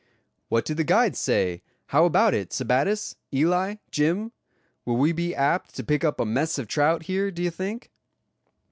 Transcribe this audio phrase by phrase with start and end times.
[0.49, 4.31] "What do the guides say; how about it, Sebattis, Eli, Jim;
[4.83, 7.91] will we be apt to pick up a mess of trout here, do you think?"